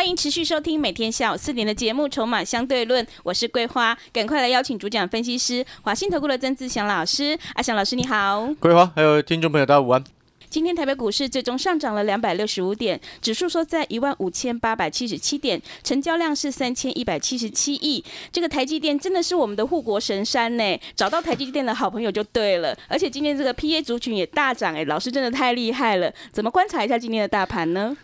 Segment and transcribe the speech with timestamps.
[0.00, 7.38] 欢迎持续收听每天下午四点的节目《筹码相对论》，我是桂花，赶快来邀请主讲分析师华信投顾的曾志祥老师。
[7.52, 10.02] 阿祥老师你好，桂花还有听众朋友大家午安。
[10.48, 18.02] 今天台北股市最终上涨了两百六十五点，指数收在一万五千八百七十七点，成交量是三千一百七十七亿。
[18.32, 22.74] 这个台积电真的是我们的护国神山呢，找到台积电的好朋友就对了。
[22.88, 26.10] 而且今天这个 PA 族群也大涨，哎，老师真的太厉害了。
[26.32, 27.94] 怎么观察一下今天的大盘呢？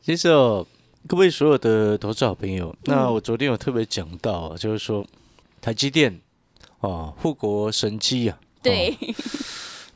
[0.00, 0.64] 其实哦。
[1.06, 5.04] 各位所有的投资好朋友，那我昨天有特别讲到啊，就是说
[5.60, 6.20] 台积电
[6.80, 8.38] 啊，护国神机啊。
[8.62, 8.96] 对。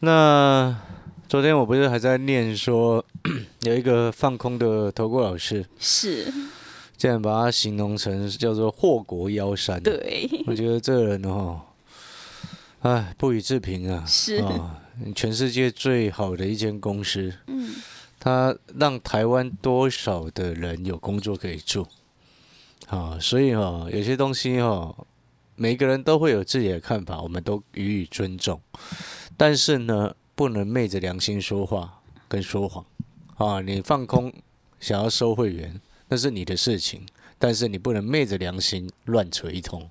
[0.01, 0.77] 那
[1.29, 3.05] 昨天我不是还在念说，
[3.63, 6.25] 有一个放空的投顾老师，是，
[6.97, 9.81] 竟然把它形容成叫做祸国妖山。
[9.83, 10.29] 对。
[10.47, 11.61] 我觉得这个人哦，
[12.81, 14.05] 哎，不予置评啊。
[14.07, 14.43] 是。
[15.15, 17.33] 全世界最好的一间公司。
[17.47, 17.71] 嗯。
[18.25, 21.87] 他让台湾多少的人有工作可以做，
[22.87, 24.97] 啊，所以哈，有些东西哈，
[25.57, 28.59] 每个人都会有自己的看法，我们都予以尊重。
[29.37, 32.87] 但是呢，不能昧着良心说话跟说谎，
[33.37, 34.33] 啊，你放空
[34.81, 37.05] 想要收会员，那是你的事情，
[37.39, 39.87] 但是你不能昧着良心乱扯一通。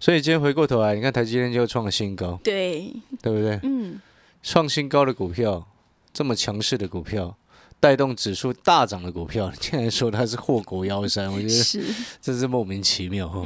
[0.00, 3.60] 所以今天回过头来，你看台积电就创了新高，对，对不对？
[3.62, 4.00] 嗯，
[4.42, 5.68] 创新高的股票，
[6.14, 7.36] 这么强势的股票。
[7.82, 13.44] 带动指数大涨的股票， 竟然说它是祸国妖山，我觉得真是莫名其妙哈。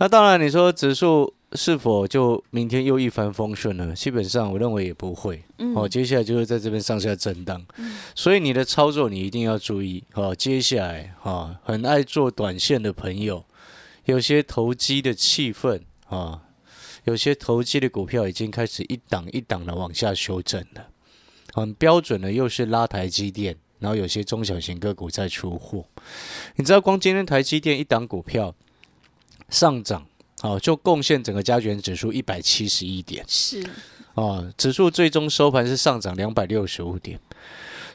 [0.00, 3.94] 那当然，你说指数是否就明天又一帆风顺呢？
[3.94, 5.40] 基本上，我认为也不会。
[5.76, 7.64] 哦，接下来就是在这边上下震荡。
[8.16, 10.02] 所以你的操作你一定要注意。
[10.14, 13.44] 哦，接下来哈，很爱做短线的朋友，
[14.06, 16.42] 有些投机的气氛啊，
[17.04, 20.88] 有些投机的股票已经开始一档一档的往下修正了。
[21.60, 25.84] 很标准的，又是拉台积电，然后有些中小型个股在出货。
[26.56, 28.54] 你知道，光今天台积电一档股票
[29.48, 30.06] 上涨，
[30.42, 33.24] 哦，就贡献整个加权指数一百七十一点。
[33.28, 33.62] 是
[34.14, 37.20] 啊，指数最终收盘是上涨两百六十五点。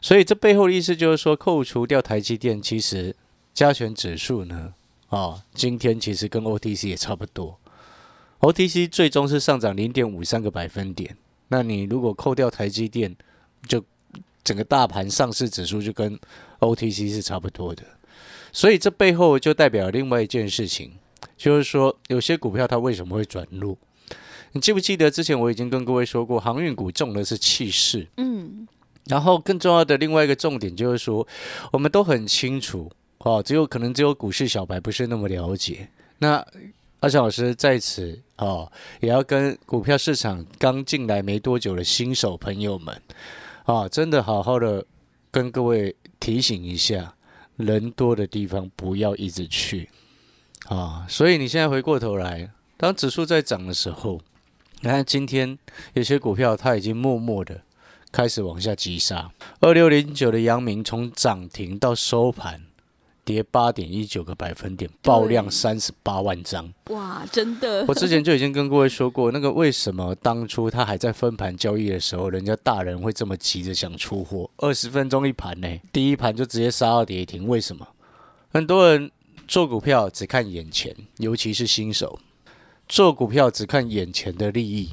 [0.02, 3.16] 所以这背后的意思就是说，扣除掉台积电，其实
[3.54, 4.74] 加权指数呢，
[5.10, 7.60] 啊，今天其实跟 OTC 也差不多。
[8.42, 11.18] OTC 最终是上涨零点五三个百分点。
[11.48, 13.16] 那你如果扣掉台积电，
[13.68, 13.84] 就
[14.44, 16.20] 整个大盘上市指数就跟
[16.60, 17.84] OTC 是差不多的，
[18.52, 20.94] 所以这背后就代表另外一件事情，
[21.36, 23.78] 就是说有些股票它为什么会转弱？
[24.54, 28.66] 你记不记得之前我已经跟各位说过，航运股重的是气势，嗯，
[29.06, 31.28] 然后更重要的另外一个重点就是说，
[31.72, 35.90] 我们都很清楚，哦，只有可能只有股市小白不是那么了解。
[36.20, 36.36] 那
[37.02, 38.72] 阿强老师在此哦，
[39.02, 43.02] 也要跟股票市场刚进来没多久的新手朋友们。
[43.66, 44.86] 啊，真的好好的
[45.32, 47.16] 跟各位提醒一下，
[47.58, 49.90] 人多的地方不要一直去
[50.68, 51.06] 啊！
[51.10, 54.22] 所以你现在回过头来，当指数在涨的时候，
[54.82, 55.58] 你看今天
[55.94, 57.62] 有些股票它已经默默的
[58.12, 59.32] 开始往下急杀。
[59.60, 62.62] 二六零九的阳明从涨停到收盘。
[63.26, 66.72] 跌八点一九个百分点，爆量三十八万张。
[66.92, 67.84] 哇，真的！
[67.88, 74.50] 我之前就已经跟各位说过，那个为什么当初他还在分盘交易的时候，人家大人会这么急着想出货？
[74.58, 77.88] 二十分钟一盘呢，第一盘就直接杀到跌停，为什么？
[78.54, 79.12] 很多人
[79.48, 82.20] 做股票只看眼前，尤其是新手，
[82.88, 84.92] 做股票只看眼前的利益，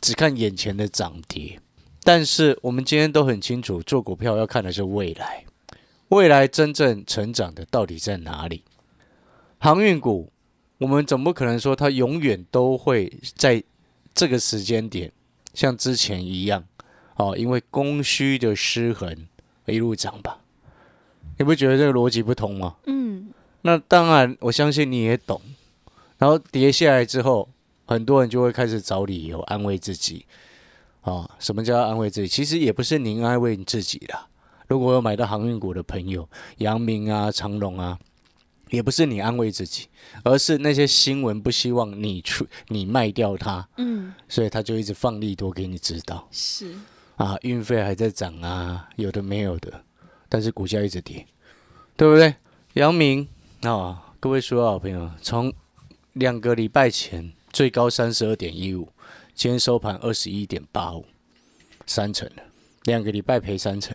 [0.00, 1.58] 只看眼前的涨跌。
[2.04, 5.44] 但是我们今天都很清楚，做股票要看的是未来。
[6.12, 8.64] 未来真正成长的到底在哪里？
[9.58, 10.30] 航运股，
[10.76, 13.64] 我们总不可能说它永远都会在
[14.12, 15.10] 这个时间点
[15.54, 16.62] 像之前一样
[17.16, 19.26] 哦，因为供需的失衡
[19.64, 20.40] 一路涨吧？
[21.38, 22.76] 你不觉得这个逻辑不通吗？
[22.84, 23.32] 嗯，
[23.62, 25.40] 那当然，我相信你也懂。
[26.18, 27.48] 然后跌下来之后，
[27.86, 30.26] 很多人就会开始找理由安慰自己
[31.00, 31.30] 啊。
[31.38, 32.28] 什么叫安慰自己？
[32.28, 34.28] 其实也不是您安慰你自己啦。
[34.72, 36.26] 如果有买到航运股的朋友，
[36.56, 37.98] 阳明啊、长隆啊，
[38.70, 39.86] 也不是你安慰自己，
[40.24, 46.26] 而是那些新闻不希望你出你卖掉它，嗯，所以他就一直放利多给你知道。
[46.30, 46.74] 是
[47.16, 49.84] 啊，运费还在涨啊，有的没有的，
[50.30, 51.26] 但是股价一直跌，
[51.94, 52.34] 对不对？
[52.72, 53.28] 阳明
[53.60, 55.52] 啊，各位所有好朋友，从
[56.14, 58.88] 两个礼拜前最高三十二点一五，
[59.34, 61.04] 今天收盘二十一点八五，
[61.84, 62.42] 三成了，
[62.84, 63.94] 两个礼拜赔三成。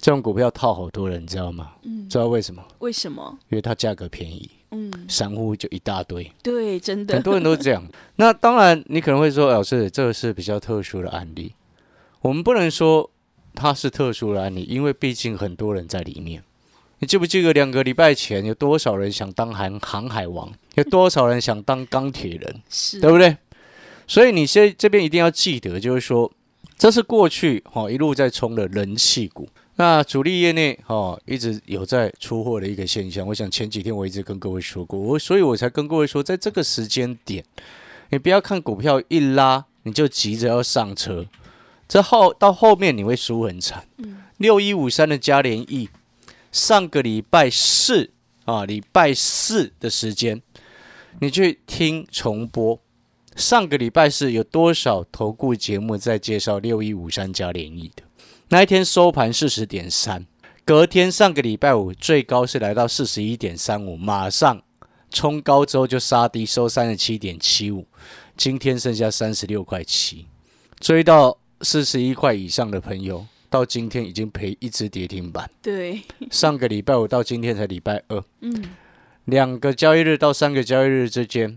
[0.00, 1.72] 这种股票套好多人，你知道吗？
[1.82, 2.64] 嗯，知道为什么？
[2.78, 3.38] 为什么？
[3.50, 7.86] 因为它价格便宜，嗯，散户就一大堆，对，真的很多人都这样。
[8.16, 11.52] 那当然，你可能会说，老师，这个是比较特殊的案例，
[12.22, 13.10] 我们不能说
[13.54, 16.42] 它是特殊的案例，因为毕竟很多人在里面。
[17.00, 23.36] 你记不记得两个礼拜前有多少人想当航航海王，有多少人想当钢铁人，是，对不对？
[24.06, 26.30] 所以你现这边一定要记得，就是说
[26.78, 29.48] 这是过去哈、一路在冲的人气股。
[29.80, 33.26] 那主力业内哦，一直有在出货的一个现象。
[33.26, 37.42] 我想前几天我一直跟各位说过，我所以我才跟各位说，在这个时间点，
[38.10, 41.26] 你不要看股票一拉你就急着要上车，
[41.88, 43.86] 这后到后面你会输很惨。
[44.36, 45.88] 六一五三的加联益，
[46.52, 48.10] 上个礼拜四
[48.44, 50.42] 啊，礼拜四的时间，
[51.20, 52.78] 你去听重播。
[53.34, 58.02] 上个礼拜四有多少投顾节目在介绍六一五三加联益的？
[58.52, 60.26] 那一天收盘四十点三，
[60.64, 64.60] 隔天上个礼拜五最高是来到四十一点三五，马上
[65.08, 67.86] 冲高之后就杀低，收三十七点七五，
[68.36, 70.26] 今天剩下三十六块七，
[70.80, 75.48] 追到四十一块以上的朋友，到今天已经赔一只跌停板。
[75.62, 76.02] 对，
[76.32, 78.70] 上个礼拜五到今天才礼拜二，嗯，
[79.26, 81.56] 两个交易日到三个交易日之间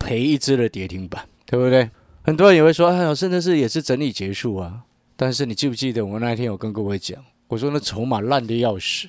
[0.00, 1.88] 赔一只的跌停板，对不对？
[2.22, 4.82] 很多人也会说，哎，老师那是也是整理结束啊。
[5.22, 9.08] 但是你记不记得我那天有跟各位讲，我说那筹码烂的要死，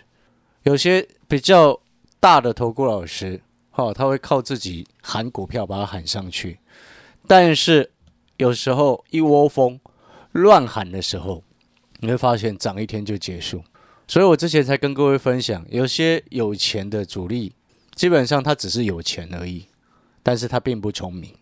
[0.62, 1.82] 有些比较
[2.20, 6.60] 大的投顾老师，哈、他会靠自己喊股票把它喊上去，
[7.26, 7.90] 但是
[8.38, 9.80] 有时候一窝蜂
[10.34, 11.44] 乱喊的时候，
[11.98, 13.64] 你会发现涨一天就结束。
[14.08, 17.54] 所以我之前才跟各位分享，有些有钱的主力，
[17.96, 19.66] 基本上他只是有钱而已，
[20.22, 21.34] 但是他并不聪明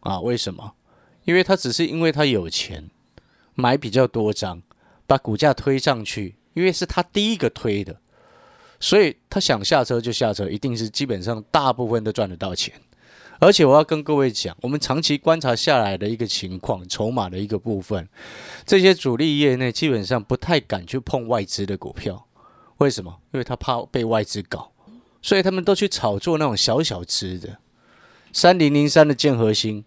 [0.00, 0.18] 啊。
[0.18, 0.74] 为什么？
[1.22, 2.90] 因为他只是因为他有钱，
[3.60, 4.62] 买比较多张，
[5.04, 8.00] 把股价推上去，因为是他第一个推的，
[8.78, 12.72] 所以他想下车就下车，一定是基本上大部分都赚得到钱。
[13.40, 18.08] 而且我要跟各位讲，我们长期观察下来的一个情况，筹码的一个部分，
[18.64, 22.26] 这些主力业内基本上不太敢去碰外资的股票，
[22.76, 23.18] 为什么？
[23.32, 24.70] 因为他怕被外资搞，
[25.20, 27.58] 所以他们都去炒作那种小小只的。
[28.32, 29.84] 三零零三的建核心，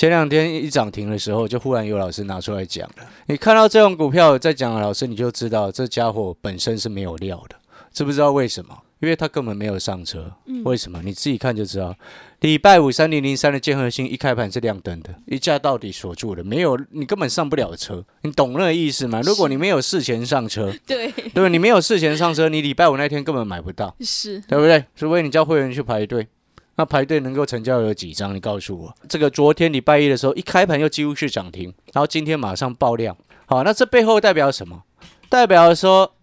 [0.00, 3.06] 前两天一涨停的时候，就忽然有老师拿出来讲了。
[3.26, 7.56] 你看到这种股票在讲，老师你就知道这家伙本身是没有料的，
[7.92, 8.74] 知不知道为什么？
[9.00, 10.32] 因为他根本没有上车。
[10.64, 11.02] 为什么？
[11.04, 11.94] 你自己看就知道。
[12.40, 19.20] 礼拜五三零零三的建核心一开盘是亮灯的，一价到底锁住了，没有你根本上不了车，你懂那个意思吗？
[19.22, 21.50] 如果你没有事前上车，对，对？
[21.50, 24.82] 你没有事前上车，你礼拜五那天根本买不到，是，对不对？
[24.96, 26.26] 除非你叫会员去排队，
[26.80, 28.34] 那排队能够成交有几张？
[28.34, 28.94] 你告诉我。
[29.06, 33.14] 这个昨天礼拜一的时候，一开盘又几乎是涨停，然后今天马上爆量。
[33.44, 34.82] 好，那这背后代表什么？
[35.28, 36.14] 代表说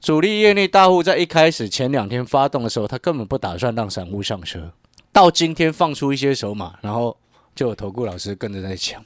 [0.00, 4.72] 主力业内大户在一开始前两天发动的时候，他根本不打算让散户上车，
[5.12, 7.16] 到今天放出一些筹码，然后
[7.54, 9.00] 就有投顾老师跟着在抢。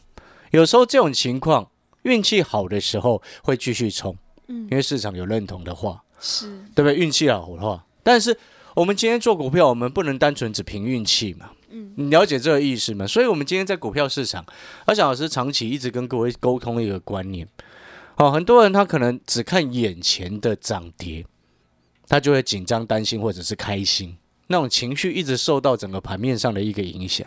[0.53, 1.69] 有时候这种情况，
[2.05, 4.17] 运气好的时候会继续冲，
[4.49, 6.97] 嗯因为市场有认同的话，是，对不对？
[6.97, 8.35] 运气好的话，但是
[8.75, 11.51] 我们今天做股票，我们不能单纯只凭运气嘛。
[11.71, 13.07] 嗯，你了解这个意思吗？
[13.07, 14.45] 所以，我们今天在股票市场，
[14.87, 17.49] 阿翔老师长期一直跟各位沟通一个观念。
[18.17, 21.25] 好、很多人他可能只看眼前的涨跌，
[22.09, 24.17] 他就会紧张、担心或者是开心，
[24.49, 27.27] 那种情绪一直受到整个盘面上的一个影响。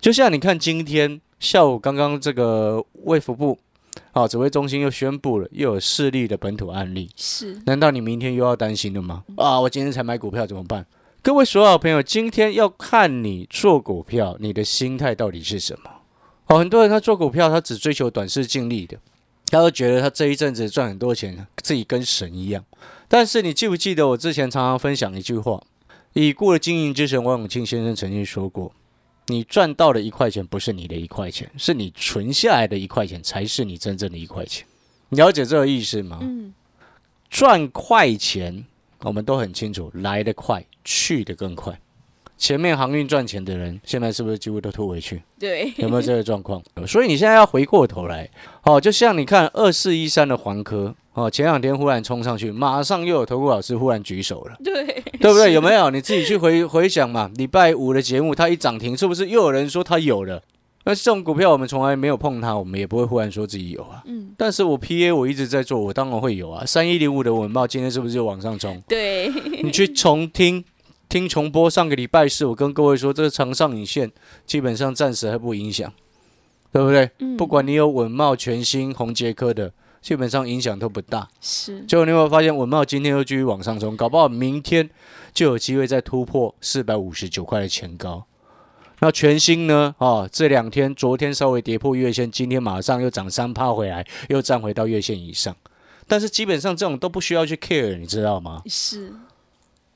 [0.00, 3.58] 就像你看今天下午刚刚这个卫福部
[4.12, 7.10] 啊指挥中心又宣布了，又有势力的本土案例。
[7.16, 9.24] 是，难道你明天又要担心了吗？
[9.36, 10.86] 啊，我今天才买股票怎么办？
[11.22, 15.90] 各位所有朋友，今天要看你做股票，你的心态到底是什么？
[16.46, 18.96] 哦，很多人他做股票，他只追求短视近利的，
[19.48, 22.64] 他都觉得他这一阵子赚很多钱，自己跟神一样。
[23.08, 25.60] 但是你记不记得我之前常常分享一句话？
[26.12, 28.72] 已故的经营之神王永庆先生曾经说过
[29.26, 34.66] ：“你赚到的一块钱不是你的一块钱，是你存下来的一块钱才是你真正的一块钱。”
[35.08, 36.18] 你了解这个意思吗？
[36.20, 36.52] 嗯，
[37.30, 38.64] 赚快钱，
[39.00, 41.78] 我们都很清楚，来得快，去得更快。
[42.38, 45.22] 前面航运赚钱的人，现在是不是几乎都吐回去？
[45.38, 46.62] 对，有没有这个状况？
[46.86, 48.28] 所以你现在要回过头来，
[48.64, 54.84] 哦，就像你看二四一三的环科，哦，前两天忽然冲上去，马上又有投顾老师忽然举手了，对，
[55.18, 55.54] 对不对？
[55.54, 55.88] 有没有？
[55.90, 57.30] 你自己去回 回想嘛。
[57.36, 60.42] 礼拜五的节目，它一涨停，是不是又有人说它有了？
[60.84, 64.02] 那这种股票我们从来没有碰它，我们也不会忽然说自己有啊。
[64.04, 66.66] 嗯，但是我 P A 我一直在做，我当然会有啊。
[66.66, 68.82] 三一零五的文茂今天是不是就往上冲？
[68.86, 69.32] 对，
[69.62, 70.62] 你去重听
[71.08, 74.12] 听重播上个礼拜四，我跟各位说，这个长上影线
[74.44, 75.90] 基本上暂时还不影响，
[76.70, 77.10] 对不对？
[77.20, 79.72] 嗯不管你有稳茂、全新、红杰科的，
[80.06, 81.28] 基本上影响都不大。
[81.40, 84.88] 是结果你有没有发现，文茂今天又继续往上冲，搞不好明天
[85.34, 88.24] 就有机会再突破四百五十九块的前高。
[89.00, 89.96] 那全新呢？
[89.98, 95.56] 哦，这两天，昨天稍微跌破月线，今天马上又涨三趴回来，又站回到月线以上。
[96.06, 98.62] 但是基本上这种都不需要去 care，你知道吗？
[98.66, 99.12] 是，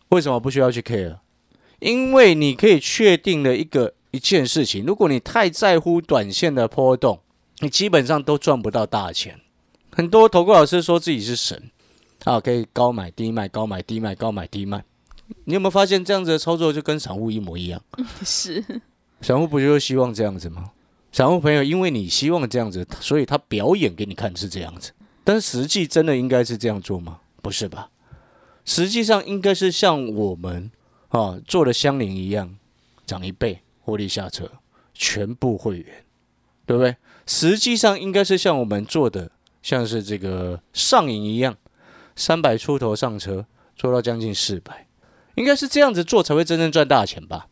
[0.08, 1.18] 为什么不需要去 care？
[1.78, 7.20] 因为你可以确定的一个一件事情，如果你太在乎短线的波动，
[7.60, 9.38] 你基本上都赚不到大钱。
[9.92, 11.70] 很多投顾老师说自己是神
[12.24, 14.84] 啊，可以高买低卖，高买低卖，高买低卖。
[15.44, 17.82] 你有没有发现这样子的操作就跟散户一模一样？
[18.24, 18.64] 是，
[19.20, 20.70] 散户不就是希望这样子吗？
[21.12, 24.92] 散户朋友，因为你希望这样子，所以他表演给你看是这样子。
[25.24, 27.20] 但实际真的应该是这样做吗？
[27.42, 27.90] 不是吧？
[28.64, 30.70] 实际上应该是像我们
[31.08, 32.56] 啊做的相邻一样，
[33.06, 34.50] 涨一倍获利下车，
[34.94, 36.04] 全部会员，
[36.66, 36.96] 对不对？
[37.26, 39.30] 实际上应该是像我们做的，
[39.62, 41.56] 像是这个上瘾一样，
[42.16, 43.44] 三百出头上车，
[43.76, 44.86] 做到将近四百，
[45.34, 47.46] 应该是这样子做才会真正赚大钱吧？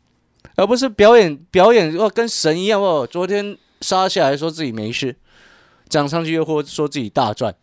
[0.57, 3.07] 而不是表演表演哦，跟神一样哦。
[3.09, 5.15] 昨天杀下来说自己没事，
[5.89, 7.55] 涨上去又或说自己大赚，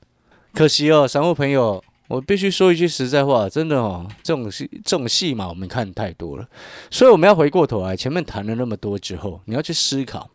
[0.53, 6.47] 可惜哦，散户朋友，我必须说一句实在话，真的哦，这种戏这种戏码我们看太多了，
[6.89, 10.29] 所以我们要回过头来，前面谈了那么多之后，你要去思考，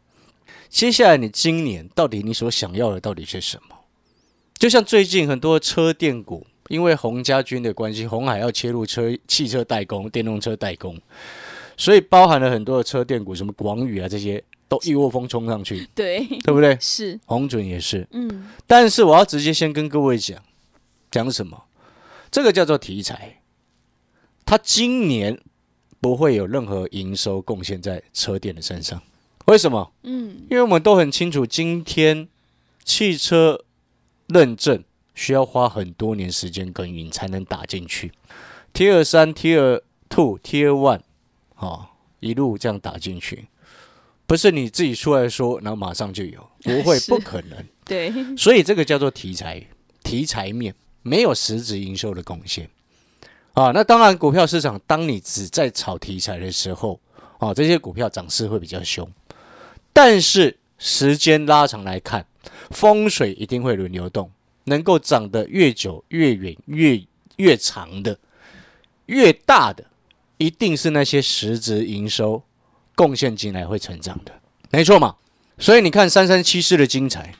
[0.68, 3.76] 接下来你今年到底你所想要的到底是什么？
[4.60, 11.00] 就像最近很多车电股，因为洪家军的关系，红海要切入车汽车代工、电动车代工。
[11.78, 16.76] 所以包含了很多的车电股，什么广宇啊这些，都一窝蜂冲上去，对，对不对？
[16.78, 18.06] 是，红准也是。
[18.10, 20.38] 嗯，但是我要直接先跟各位讲，
[21.10, 21.64] 讲什么？
[22.30, 23.40] 这个叫做题材，
[24.44, 25.40] 它今年
[26.02, 29.00] 不会有任何营收贡献在车电的身上。
[29.46, 29.90] 为什么？
[30.02, 32.28] 嗯，因为我们都很清楚，今天
[32.84, 33.64] 汽车
[34.32, 34.82] 认证
[35.14, 38.12] 需要花很多年时间耕耘才能打进去
[38.72, 41.00] ，Tier 三、Tier Two、Tier One。
[41.56, 41.88] 哦，
[42.20, 43.48] 一路这样打进去，
[44.26, 47.64] 不是你自己出来说，然后马上就有，不会， 不可能。
[47.84, 49.62] 对，所以这个叫做题材，
[50.02, 52.70] 题材面没有实质营收的贡献。
[53.52, 56.98] 啊，那当然，股票市场当你只在炒题材的时候，
[57.38, 59.06] 啊，这些股票涨势会比较凶。
[59.92, 62.24] 但是时间拉长来看，
[62.70, 64.30] 风水一定会轮流动，
[64.64, 67.02] 能够涨得越久、越远、越
[67.36, 68.18] 越长的、
[69.06, 69.84] 越大的。
[70.38, 72.42] 一定是那些实质营收
[72.94, 74.32] 贡献进来会成长的，
[74.70, 75.16] 没错嘛。
[75.58, 77.34] 所以你看三三七四的精彩，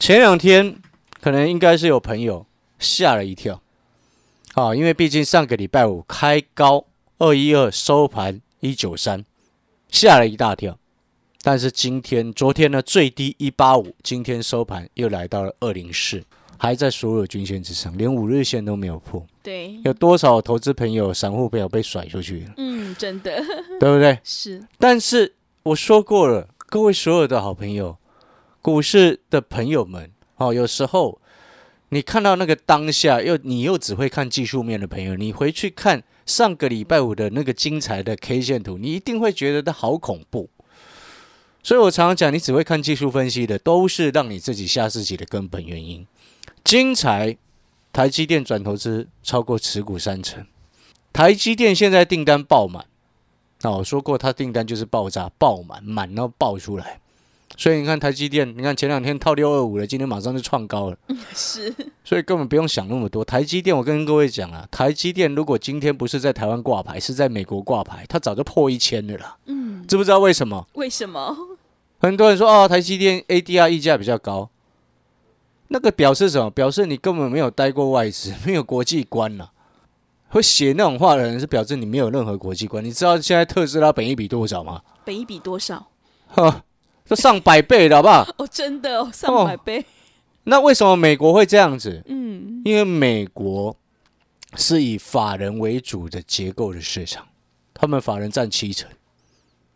[0.00, 0.76] 前两天
[1.20, 2.44] 可能应该是有朋友
[2.80, 3.62] 吓了一跳
[4.54, 6.86] 啊，因为毕竟上个礼拜五开高
[7.18, 9.24] 二一二，收盘一九三，
[9.88, 10.76] 吓了一大跳。
[11.46, 16.24] 但是今天、昨天呢最低一八五，今天收盘又来到了二零四，
[16.56, 19.22] 还在所有均线之上，连五日线都没有破。
[19.42, 23.44] 对，有多少投资朋友、散户朋友被甩出去了，嗯，真的
[23.78, 24.18] 对不对？
[24.24, 25.34] 是，但是
[25.64, 27.98] 我说过了，各位所有的好朋友，
[28.62, 31.20] 股市的朋友们，哦，有时候
[31.90, 40.48] 你看到那个当下，又你又只会看技术面的朋友，你回去看上个礼拜五的那个精彩的 K 线图，你一定会觉得它好恐怖。
[41.64, 46.06] 所以我常常讲，你只会看技术分析的，都是让你自己吓自己的根本原因。
[46.62, 47.36] 精彩。
[47.92, 50.44] 台积电转投资超过持股三成，
[51.12, 52.86] 台积电现在订单爆满，
[53.60, 56.98] 那我说过，它订单就是爆炸爆满，满到爆出来。
[57.56, 60.98] 所以你看台积电，你看前两天套六二五了，今天马上就创高了，
[61.32, 61.72] 是，
[62.04, 63.24] 所以根本不用想那么多。
[63.24, 69.36] 台积电，我跟各位讲啊，台积电如果今天不是在台湾挂牌，是在美国挂牌，它早就破一千了啦。
[69.46, 70.66] 嗯，知不知道为什么？
[70.72, 71.36] 为什么？
[72.04, 74.50] 很多人说哦，台积电 ADR 溢价比较高。
[75.68, 76.50] 那个表示什么？
[76.50, 79.48] 表示你根本没有待过外资， 没有国际观呐、
[80.28, 82.84] 会写那种话的人是表示你没有任何国际观。
[82.84, 84.82] 你知道现在特斯拉本益比多少吗？
[85.04, 85.88] 本一比多少？
[86.28, 86.64] 哈，
[87.08, 88.26] 都上百倍的好不好？
[88.36, 89.84] 哦，真的哦，上百倍。
[90.44, 92.02] 那为什么美国会这样子？
[92.06, 93.74] 嗯，因为美国
[94.56, 97.26] 是以法人为主的结构的市场，
[97.72, 98.90] 他们法人占七成，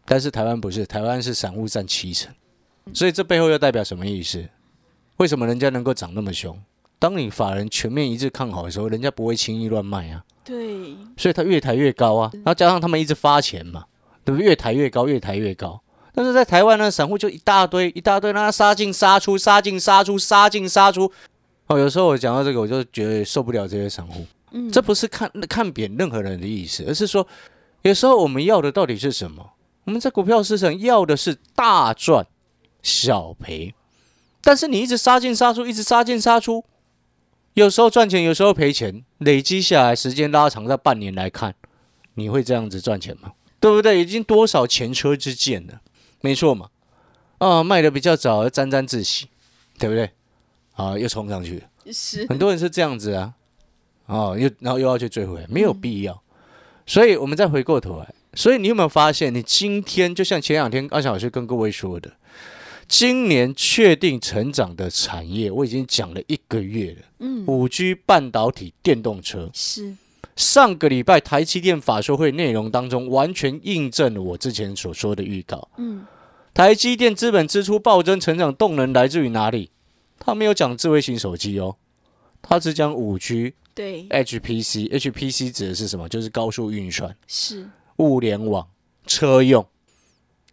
[0.08, 2.34] 但是台湾不是，台湾是散户占七成，
[2.94, 4.42] 所以这背后又代表什么意思？
[5.18, 6.58] 为什么人家能够涨那么凶？
[6.98, 12.30] 当你法人全面一致看好的时候，人家不会轻易乱卖啊，对，所以它越抬越高啊。
[12.36, 13.84] 然后加上他们一直发钱嘛，
[14.24, 14.48] 对不对？
[14.48, 15.80] 越抬越高，越抬越高。
[16.14, 21.12] 但是在台湾呢，散户就一大堆一大堆，让他杀进杀出，杀进杀出，杀进杀出。
[21.66, 24.26] 哦，有时候我讲到这个，我就觉得受不了这些散户。
[24.52, 27.24] 嗯，这不是看看扁任何人的意思，而是说
[27.82, 29.44] 有时候我们要的到底是什么？
[29.88, 32.26] 我们在股票市场要的是大赚
[32.82, 33.74] 小赔，
[34.42, 36.62] 但是你一直杀进杀出，一直杀进杀出，
[37.54, 41.54] 有时候赚钱，有时候赔钱，累积下来，时间拉长在半年来看，
[42.16, 43.32] 你会这样子赚钱吗？
[43.60, 43.98] 对不对？
[43.98, 45.80] 已经多少前车之鉴了，
[46.20, 46.68] 没错嘛。
[47.38, 49.28] 啊，卖的比较早，沾沾自喜，
[49.78, 50.10] 对不对？
[50.74, 53.32] 啊，又冲上去了，是很多人是这样子啊，
[54.04, 56.22] 哦，又然后又要去追回来，没有必要。
[56.84, 62.12] 所以我们再回过头来，所以你有没有发现，你今天就像前两天阿翔老师跟各位说的，
[62.86, 67.02] 今年确定成长的产业，我已经讲了一个月了。
[67.18, 69.96] 嗯，五 G 半导体、电动车，是
[70.36, 75.68] 上个礼拜台积电法说会内容当中，完全印证了我之前所说的预告。
[75.78, 76.06] 嗯，
[76.54, 79.72] 台积电资本支出暴增，成长动能来自于哪里？
[80.20, 81.74] 他没有讲智慧型手机哦，
[82.40, 84.88] 他只讲五 G、对，HPC。
[84.90, 86.08] HPC 指的是什么？
[86.08, 88.66] 就是高速运算、是物联网、
[89.06, 89.64] 车用，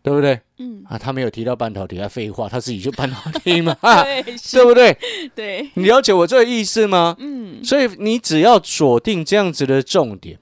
[0.04, 0.40] 对不对？
[0.58, 4.98] 嗯，啊，他没有提到半导体，他废话，他自己就半导体嘛， 对，对不对？
[5.34, 7.16] 对，你了解我这个意思吗？
[7.20, 10.40] 嗯，所以你只要锁定这样子的重点，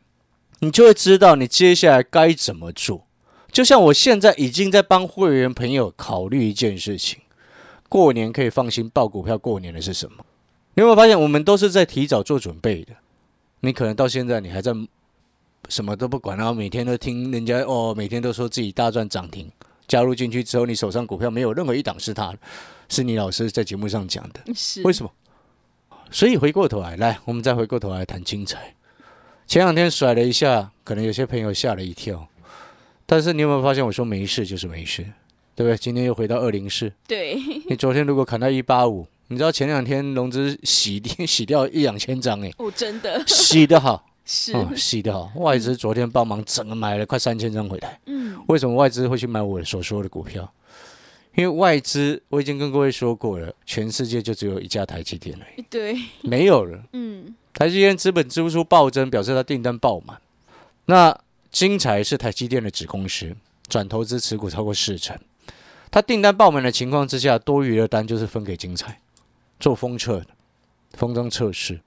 [0.59, 3.07] 你就会知道你接下来该怎么做。
[3.51, 7.19] 就像我现在已经在帮会员朋友考虑一件事情：
[7.87, 10.25] 过年可以放心报股票，过年的是什么？
[10.75, 12.93] 你有没有发现，我们都是在提早做准备的？
[13.59, 14.73] 你可能到现在你还在
[15.69, 19.51] 什么都不管，然后每天都听人家哦，每天都说自己大赚涨停，
[19.87, 22.37] 加入进去之后，你手上股票没有任何一档是他的，
[22.89, 24.53] 是你老师在节目上讲的。
[24.53, 25.11] 是为什么？
[26.11, 28.75] 所以回过头来，来，我们再回过头来谈精彩。
[29.47, 32.27] 前两天甩了一下，可能有些朋友吓了一跳，
[33.05, 35.03] 但是你有没有发现，我说没事就是没事，
[35.55, 35.75] 对不对？
[35.77, 37.35] 今天又回到二零四，对，
[37.67, 45.31] 你昨天如果砍到一八五，你知道前两天融资洗掉洗掉一两千张，哎，哦，真的洗得好，是，嗯，洗得好。
[45.35, 47.99] 外资昨天帮忙整个买了快三千张回来。
[48.05, 50.51] 嗯，为什么外资会去买我所说的股票？
[51.35, 56.83] 因为外资我已经跟各位说过了，全世界就只有一家台积电而已， 对，没有了。
[56.93, 60.21] 嗯，台积电资本支出暴增，表示它订单爆满。
[60.85, 61.19] 那
[61.51, 63.35] 精彩是台积电的子公司，
[63.67, 65.17] 转投资持股超过四成。
[65.89, 68.99] 它订单爆满的情况之下，多余的单就是分给精彩
[69.59, 70.27] 做封测的
[70.93, 71.79] 封装测试。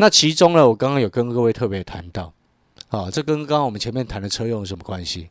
[0.00, 2.32] 那其中呢，我刚刚有跟各位特别谈到，
[2.88, 5.28] 啊，这跟刚刚我们前面谈的车用有什么关系？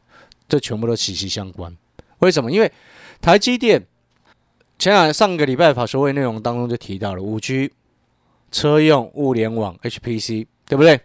[0.47, 1.75] 这全部都息息相关。
[2.19, 2.51] 为什么？
[2.51, 2.71] 因为
[3.19, 3.83] 台积电
[4.77, 7.71] 前两上个礼拜法说会内容当中就提到了五 G、
[8.51, 11.01] 车用、物联网、HPC，对不对？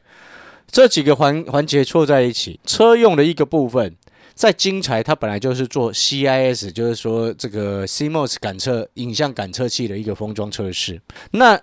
[0.70, 3.96] 这几个环环节错在一起，车用的一个部分，
[4.34, 11.00] 在精材它本来就是做 CIS，就是说这个 CMOS 感测影像感测器的一个封装测试。
[11.30, 11.58] 那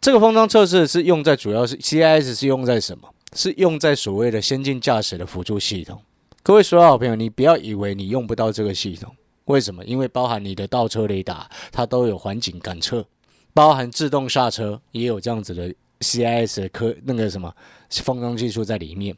[0.00, 3.06] 这个封装测试是用在主要是 CIS 是用在什么？
[3.34, 6.00] 是用在所谓的先进驾驶的辅助系统。
[6.42, 9.84] 各位所有好朋友，你不要以为你用不到这个系统，为什么？
[9.84, 13.04] 因为包含你的倒车雷达，它都有环境感测，
[13.52, 17.54] 包含自动刹车也有这样子的 CIS 的科那个什么
[17.90, 19.14] 封装技术在里面。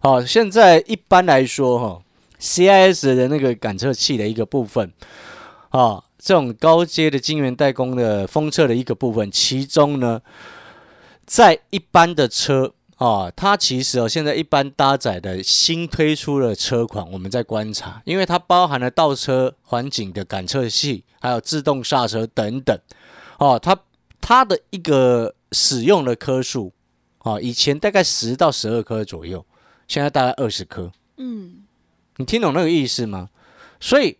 [0.00, 2.02] 好、现在一般来说哈、
[2.40, 4.92] CIS 的那个感测器的一个部分，
[5.70, 10.22] 啊、这种高阶的晶圆代工的封测的一个部分，其中呢，
[11.26, 22.78] 在一般的车啊，它其实哦，现在一般搭载的新推出的车款，我们在观察，因为它包含了倒车环境的感测器，还有自动刹车等等，
[23.40, 23.76] 哦，它
[24.20, 26.72] 它的一个使用的颗数，
[27.22, 29.44] 哦，以前大概十到十二颗左右，
[29.88, 31.64] 现在大概二十颗，嗯，
[32.18, 33.30] 你听懂那个意思吗？
[33.80, 34.18] 所以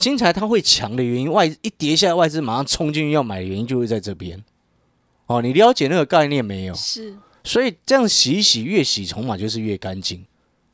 [0.00, 4.42] 金财它会强的原因，外一跌下来，外资马上冲进去要买的原因就会在这边。
[5.26, 6.74] 哦，你了解那个概念没有？
[6.74, 10.24] 是，所以这样洗一洗，越洗筹码就是越干净。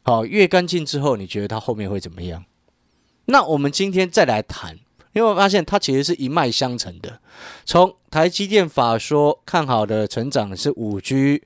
[0.02, 2.44] 好、越干净之后，你觉得它后面会怎么样？
[3.24, 4.78] 那我们今天再来谈，
[5.12, 7.18] 因为我发现它其实是一脉相承的。
[7.64, 11.42] 从台积电法说看好的成长是五 G，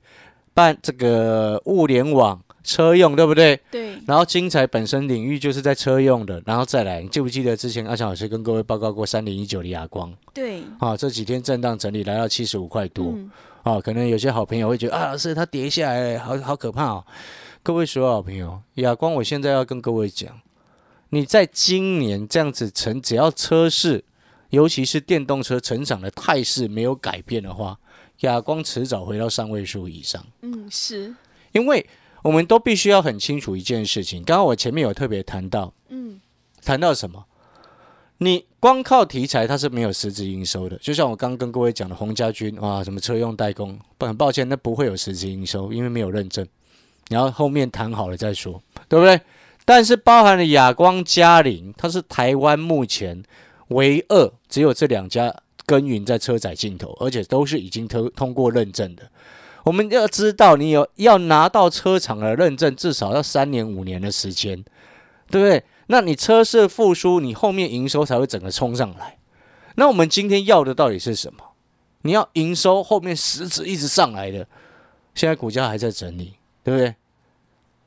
[0.53, 3.59] 办这个物联网、车用，对不对？
[3.69, 10.95] 对，然后精彩本身领域就是在车用的，然后再来，你记不记得之前阿强老师跟各位报告过三零一九的亚光对，啊？
[10.95, 13.13] 这几天震荡整理来到七十五块多。
[13.15, 13.31] 嗯，
[13.63, 17.05] 啊，可能有些好朋友会觉得啊，老师它跌下来，好好可怕哦。
[17.63, 20.41] 各位所有好朋友，亚光，我现在要跟各位讲，
[21.09, 24.03] 你在今年这样子成，只要车市，
[24.49, 27.77] 尤其是电动车成长的态势没有改变的话，
[28.21, 30.25] 亚光迟早回到三位数以上。
[30.41, 31.13] 嗯，是，
[31.51, 31.85] 因为
[32.23, 36.19] 我们都必须要很清楚一件事情，刚刚我前面有特别谈到，嗯，
[36.63, 37.25] 谈到什么？
[38.19, 46.47] 你光靠题材它是没有实质营收的，就像我刚刚跟各位讲的洪家军啊，什么车用代工，不很抱歉，那不会有实质营收，因为没有认证。
[47.09, 49.19] 然后后面谈好了再说，对不对？
[49.65, 53.23] 但是包含了亚光、嘉陵，它是台湾目前
[53.69, 59.09] 唯二只有这两家耕耘在车载镜头，而且都是已经通通过认证的。
[59.63, 64.63] 我们要知道，你有要拿到车厂的认证，至少要三年五年的时间，
[65.29, 65.63] 对不对？
[65.87, 69.17] 那你车市复苏，你后面营收才会整个冲上来。
[69.75, 71.43] 那我们今天要的到底是什么？
[72.03, 74.47] 你要营收后面实质一直上来的，
[75.13, 76.95] 现在股价还在整理，对不对？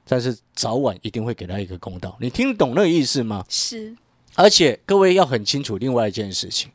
[0.06, 2.16] 但是早晚一定会给他一个公道。
[2.20, 3.44] 你听懂那个意思吗？
[3.48, 3.96] 是，
[4.34, 6.70] 而且各位要很清楚另外一件事情，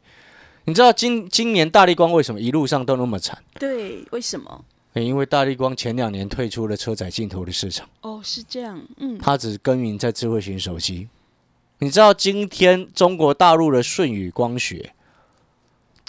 [0.66, 3.38] 你知道今今年大力光为什么一路上都那么惨？
[3.60, 4.66] 对，为什么？
[4.94, 11.08] 因为大力光前两年退出了车载镜头的市场，哦，是这样，嗯，它只耕耘在智慧型手机。
[11.78, 14.94] 你知道今天中国大陆的舜宇光学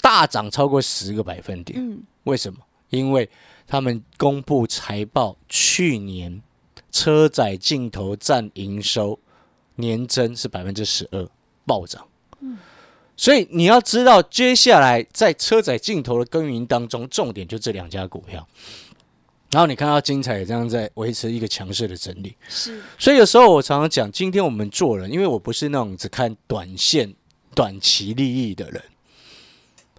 [0.01, 2.59] 大涨超过十个百分点，嗯，为什么？
[2.89, 3.29] 因为
[3.67, 6.43] 他们公布财报，去年
[6.91, 9.21] 车载镜头占营收
[9.77, 11.29] 年增是百分之十二，
[11.65, 12.05] 暴涨。
[13.21, 18.49] 所以你要知道，接下来在车载镜头的耕耘当中，重点就这两家股票。
[19.51, 27.13] 然后你看到精彩这样在维持一个强势的整理，是，所以有时候我常常讲，今天我们做人，因为我不是那种只看短线、
[27.55, 28.83] 短期利益的人，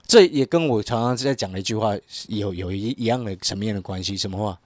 [0.07, 1.95] 这也跟我常常在讲的一句话
[2.27, 4.17] 有有一一样的什么样的关系？
[4.17, 4.59] 什么话？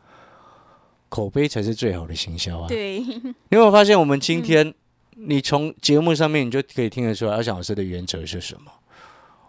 [1.10, 2.70] 口碑才是最好的行销啊！
[2.70, 4.74] 对， 你有没有发现，我们今天、
[5.16, 8.72] 你从节目上面你就可以听得出来，阿翔老师的原则是什么？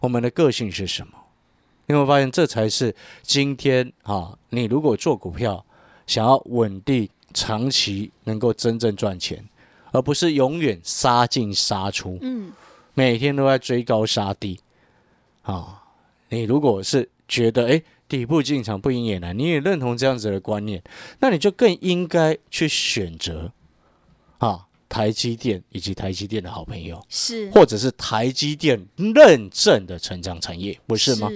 [0.00, 1.12] 我们的个性是什么？
[1.86, 5.64] 你有没有发现，这才是今天啊，你如果做股票，
[6.06, 9.44] 想要稳定、长期能够真正赚钱，
[9.92, 12.52] 而不是永远杀进杀出，嗯，
[12.94, 14.60] 每天都在追高杀低
[15.42, 15.82] 啊。
[16.28, 20.82] 你如果是觉得诶底部进场不赢也难，你也认同这样子的观念，
[21.20, 23.52] 那你就更应该去选择
[24.38, 31.30] 啊台积电以及台积电的好朋友，是，或者是台积电认证的成长产业，不是吗？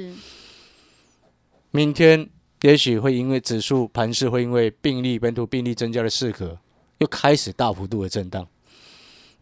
[1.71, 2.29] 明天
[2.63, 6.59] 也许会因为指数盘势会因为病例本土病例增加的适合，
[6.99, 8.47] 又开始大幅度的震荡。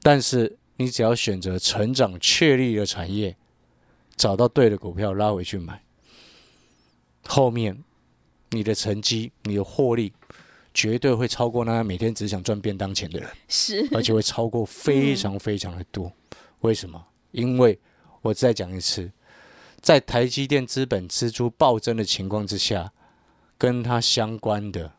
[0.02, 3.36] 但是你只要选择成长确立的产业，
[4.16, 5.82] 找到对的股票拉回去买，
[7.24, 7.82] 后面
[8.50, 10.12] 你的成绩、你的获利，
[10.78, 13.28] 绝对会超过那些每天只想赚便当钱的人。
[13.48, 16.12] 是，而且会超过非常非常的多。
[16.60, 17.04] 为什么？
[17.32, 17.76] 因为
[18.22, 19.10] 我再讲一次，
[19.80, 22.92] 在台积电资本支出暴增的情况之下，
[23.58, 24.92] 跟它相关的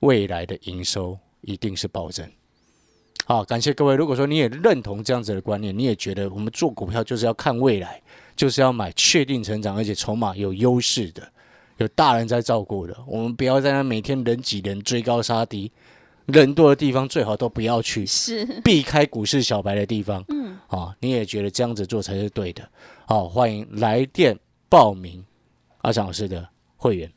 [0.00, 2.28] 未来的营收一定是暴增。
[3.24, 3.94] 好，感谢各位。
[3.94, 8.02] 如果说你也认同这样子的观念，你也觉得我们做股票就是要看未来，
[8.34, 11.32] 就是要买确定成长，而且筹码有优势的，
[11.78, 12.96] 有大人在照顾的。
[13.06, 15.72] 我们不要在那每天人挤人、追高杀低，
[16.26, 20.22] 人多的地方最好都不要去，是， 避开股市小白的地方。
[20.28, 22.68] 嗯，啊，你也觉得这样子做才是对的。
[23.06, 24.38] 好，欢迎来电
[24.68, 25.24] 报名
[25.78, 26.46] 阿强老师的
[26.78, 27.12] 会员。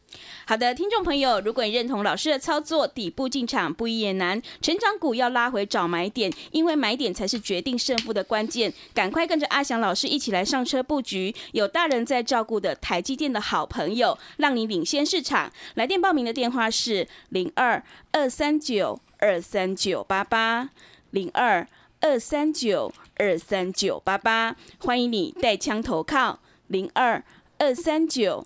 [0.45, 8.73] 好的，听众朋友，如果你认同老师的操作，底部进场不易也难，成长股要拉回找买点，因为买点才是决定胜负的关键。
[8.93, 15.49] 赶快跟着阿翔老师一起来上车布局，有大人在照顾的台积电的好朋友，让你领先市场。
[15.75, 20.69] 来电报名的电话是零二二三九二三九八八
[21.11, 21.65] 零二
[22.01, 27.23] 二三九二三九八八，欢迎你带枪投靠零二
[27.59, 28.45] 二三九。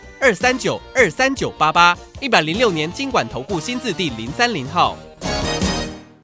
[0.21, 4.95] 二三九二三九八八一百零六年经管投顾新字第零三零号。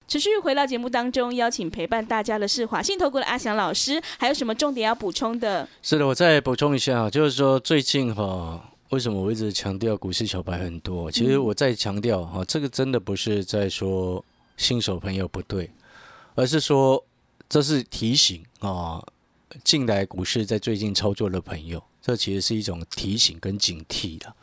[0.08, 5.68] 持续回到节目当中，邀请陪伴大家的是华信投顾的阿翔老师，还有什么重点要补充的？
[5.82, 11.10] 是的，我再补充一下，就是说最近哈，为什么我一直强调股市小白很多？
[11.10, 14.24] 其实我再强调哈，这个真的不是在说
[14.58, 15.72] 新手朋友不对，
[16.36, 17.04] 而是说
[17.50, 19.04] 这是提醒啊，
[19.64, 21.82] 进来股市在最近操作的朋友。
[22.08, 24.34] 这其实是一种提醒跟警惕的，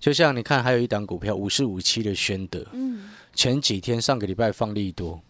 [0.00, 5.20] 就像你看，还有一档股票五四五七的宣德，嗯，前几天上个礼拜放利多，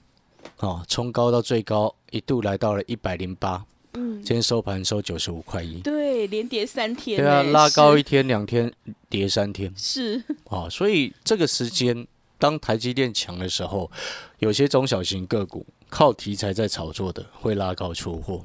[0.60, 8.72] 哦，冲高到最高一度来到了一百零八，嗯，今天收盘收九十五块一，对，连跌三天，对啊，拉高一天两天
[9.10, 12.06] 跌三天，是，啊，所以这个时间
[12.38, 13.90] 当台积电强的时候，
[14.38, 18.42] 有些中小型个股靠题材在炒作的会拉高出货，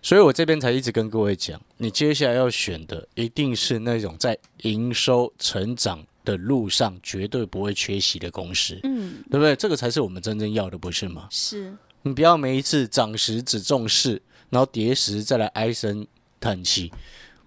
[0.00, 9.56] 所以我这边才一直跟各位讲，你接下来要选的一定是那种在营收成长的路上绝对不会缺席的公司，嗯，对不对？
[9.56, 11.26] 这个才是我们真正要的，不是吗？
[11.30, 16.06] 是，你不要每一次涨时只重视，然后跌时再来唉声
[16.38, 16.92] 叹气，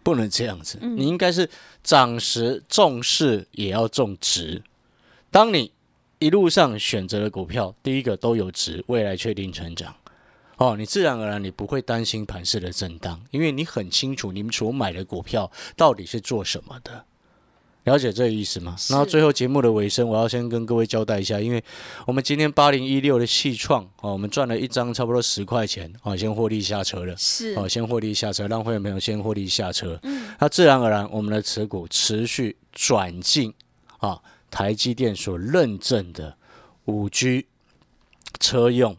[0.04, 0.78] 不能这样子。
[0.82, 1.50] 嗯你应该是
[1.84, 4.62] 涨时重视，也要重值。
[5.32, 5.72] 当你
[6.20, 9.96] 一路上选择的股票，第一个都有值，未来确定成长。
[10.62, 17.04] 哦，你自然而然你不会担心盘势的震荡，因为你很清楚你们所买的股票到底是做什么的。
[17.86, 18.76] 了解这个意思吗？
[18.78, 21.64] 是然后最后节目的尾声，我要先跟各位交代一下，因为
[22.06, 27.18] 我们今天八零一六的细创哦，我们赚了一张差不多十块钱哦，先获利下车了。
[27.18, 30.00] 是，哦，先获利下车，让会员朋友先获利下车。
[30.04, 33.52] 嗯，那自然而然，我们的持股持续转进
[33.98, 34.22] 啊，
[34.52, 36.38] 台积电所认证的
[36.86, 37.48] 五 G
[38.40, 38.96] 车用、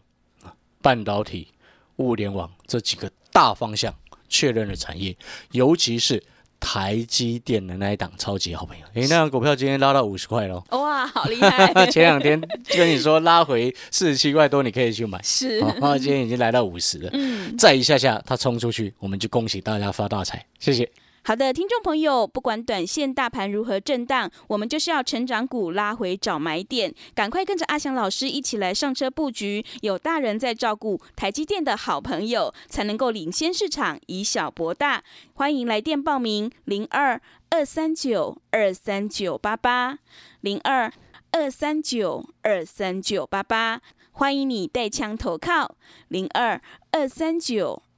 [0.83, 1.47] 半导体、
[1.95, 3.91] 物联网这几个大方向
[4.27, 5.15] 确认的产业，
[5.51, 6.21] 尤其是
[6.59, 8.85] 台积电的那一档超级好朋友。
[8.93, 10.63] 诶，那档股票今天拉到五十块喽。
[10.71, 15.19] 哇，好厉害， 前两天跟你说拉回四十七块多，你可以去买。
[15.23, 17.09] 是，哦，今天已经来到五十了。
[17.13, 17.57] 嗯。
[17.57, 20.89] 再一下下它冲出去，我们就恭喜大家发大财，谢谢。
[21.25, 35.01] 好的，听众朋友，不管短线大盘如何震荡，我们就是要成长股拉回找买点，赶快跟着阿翔老师一起来上车布局，有大人在照顾，台积电的好朋友才能够领先市场，以小博大。
[35.33, 39.99] 欢迎来电报名：零二二三九二三九八八
[40.41, 40.91] 零二
[41.31, 43.81] 二三九二三九八八。
[44.15, 45.75] 欢迎你带枪投靠
[46.09, 47.81] 零二二三九